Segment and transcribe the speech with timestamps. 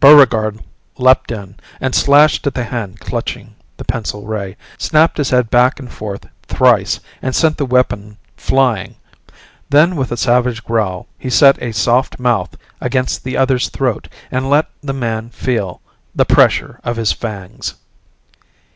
[0.00, 0.64] Buregarde
[0.98, 5.78] leaped in and slashed at the hand clutching the pencil ray, snapped his head back
[5.78, 8.96] and forth thrice and sent the weapon flying.
[9.70, 14.50] Then with a savage growl he set a soft mouth against the other's throat and
[14.50, 15.80] let the man feel
[16.12, 17.74] the pressure of his fangs.